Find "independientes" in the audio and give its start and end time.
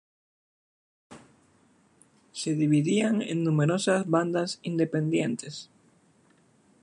4.63-5.69